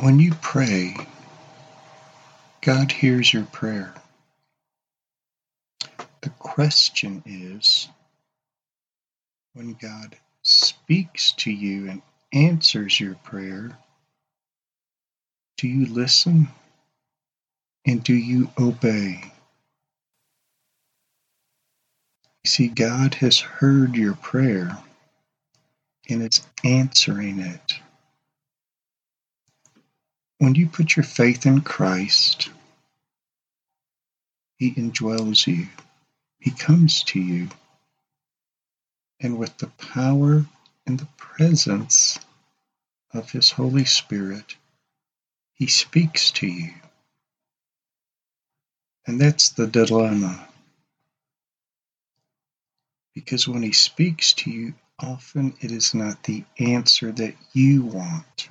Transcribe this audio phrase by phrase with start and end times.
[0.00, 0.94] When you pray,
[2.60, 3.92] God hears your prayer.
[6.20, 7.88] The question is
[9.54, 13.76] when God speaks to you and answers your prayer,
[15.56, 16.46] do you listen
[17.84, 19.20] and do you obey?
[22.44, 24.78] You see, God has heard your prayer
[26.08, 27.80] and is answering it.
[30.38, 32.50] When you put your faith in Christ,
[34.58, 35.68] He indwells you,
[36.40, 37.48] He comes to you,
[39.20, 40.44] and with the power
[40.86, 42.18] and the presence
[43.14, 44.56] of His Holy Spirit,
[45.54, 46.72] He speaks to you.
[49.06, 50.48] And that's the dilemma.
[53.14, 58.50] Because when He speaks to you, often it is not the answer that you want.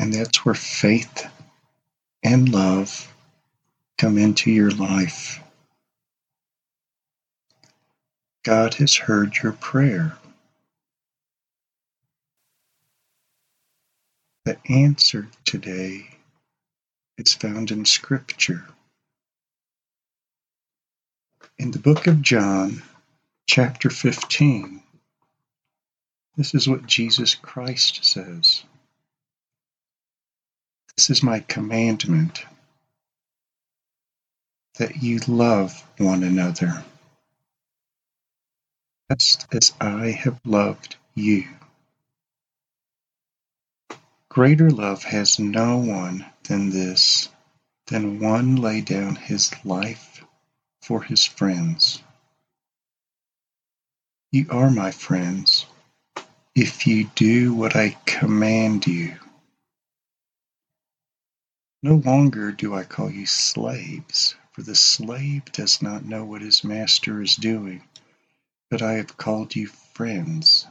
[0.00, 1.30] And that's where faith
[2.22, 3.14] and love
[3.98, 5.42] come into your life.
[8.42, 10.16] God has heard your prayer.
[14.46, 16.08] The answer today
[17.18, 18.64] is found in Scripture.
[21.58, 22.82] In the book of John,
[23.46, 24.82] chapter 15,
[26.38, 28.64] this is what Jesus Christ says.
[31.00, 32.44] This is my commandment
[34.76, 36.84] that you love one another,
[39.10, 41.48] just as I have loved you.
[44.28, 47.30] Greater love has no one than this,
[47.86, 50.22] than one lay down his life
[50.82, 52.02] for his friends.
[54.32, 55.64] You are my friends
[56.54, 59.16] if you do what I command you.
[61.82, 66.62] No longer do I call you slaves, for the slave does not know what his
[66.62, 67.82] master is doing,
[68.70, 70.66] but I have called you friends.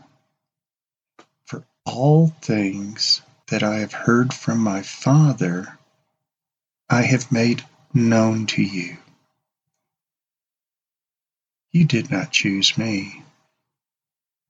[1.46, 5.80] For all things that I have heard from my Father,
[6.90, 8.98] I have made known to you.
[11.72, 13.24] You did not choose me,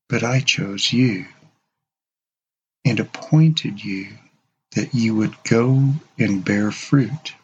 [0.09, 1.25] but I chose you
[2.83, 4.17] and appointed you
[4.75, 7.35] that you would go and bear fruit,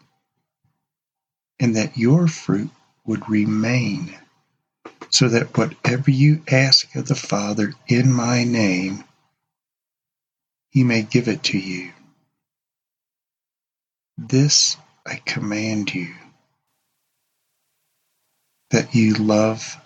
[1.60, 2.72] and that your fruit
[3.06, 4.16] would remain,
[5.10, 9.04] so that whatever you ask of the Father in my name,
[10.72, 11.92] he may give it to you.
[14.18, 16.16] This I command you,
[18.72, 19.78] that you love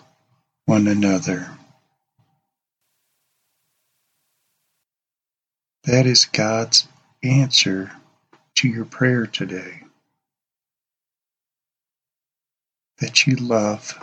[0.66, 1.50] one another.
[5.84, 6.86] That is God's
[7.22, 7.92] answer
[8.56, 9.82] to your prayer today.
[13.00, 13.98] That you love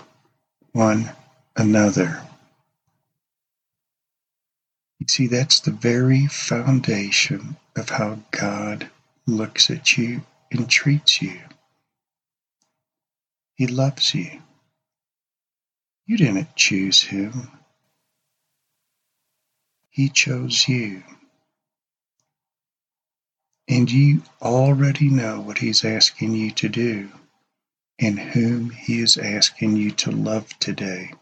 [0.73, 1.11] one
[1.55, 2.21] another.
[4.99, 8.89] You see, that's the very foundation of how God
[9.27, 11.39] looks at you and treats you.
[13.55, 14.41] He loves you.
[16.07, 17.51] You didn't choose him.
[19.89, 21.03] He chose you.
[23.67, 27.09] And you already know what He's asking you to do
[27.99, 31.13] and whom He is asking you to love today.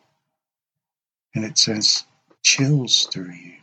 [1.33, 2.05] And it sends
[2.43, 3.53] chills through you.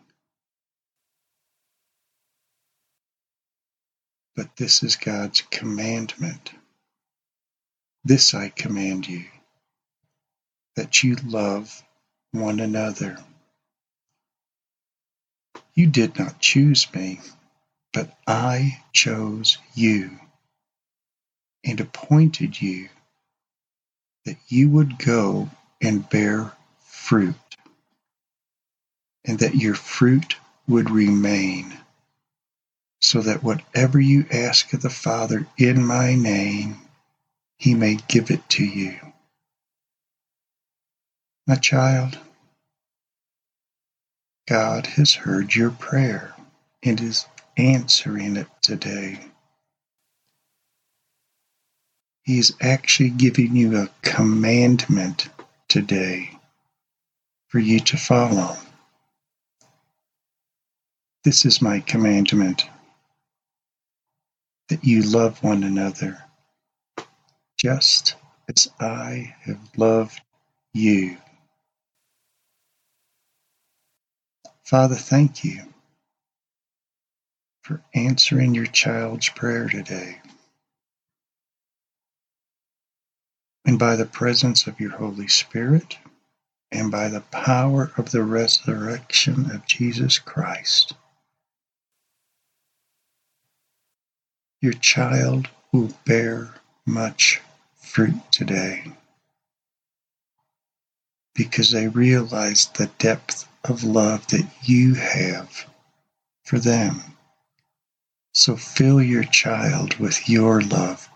[4.35, 6.53] But this is God's commandment.
[8.05, 9.25] This I command you
[10.77, 11.83] that you love
[12.33, 13.19] one another.
[15.75, 17.21] You did not choose me
[17.93, 20.11] but I chose you
[21.65, 22.89] and appointed you
[24.25, 27.35] that you would go and bear fruit,
[29.25, 30.37] and that your fruit
[30.69, 31.77] would remain,
[33.01, 36.81] so that whatever you ask of the Father in my name,
[37.59, 38.97] he may give it to you.
[41.47, 42.19] My child,
[44.49, 46.35] God has heard your prayer
[46.83, 49.19] and is answering it today.
[52.23, 55.29] He's actually giving you a commandment
[55.69, 56.31] today
[57.49, 58.57] for you to follow.
[61.25, 62.65] This is my commandment
[64.69, 66.19] that you love one another
[67.59, 68.17] just
[68.49, 70.21] as I have loved
[70.73, 71.17] you.
[74.65, 75.72] Father, thank you
[77.63, 80.21] for answering your child's prayer today.
[83.65, 85.97] And by the presence of your Holy Spirit,
[86.73, 90.95] and by the power of the resurrection of Jesus Christ,
[94.61, 96.55] your child will bear
[96.87, 97.41] much
[97.77, 98.85] fruit today
[101.35, 105.67] because they realize the depth of love that you have
[106.45, 107.03] for them.
[108.35, 111.09] So fill your child with your love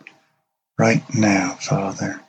[0.78, 2.20] right now, Father.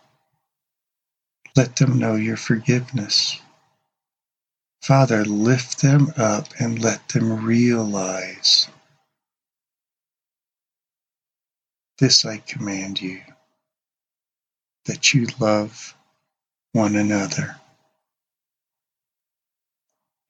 [1.55, 3.41] Let them know your forgiveness.
[4.81, 8.69] Father, lift them up and let them realize
[11.99, 13.21] this I command you
[14.85, 15.95] that you love
[16.73, 17.57] one another.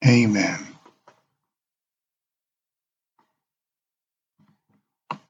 [0.06, 0.67] Amen.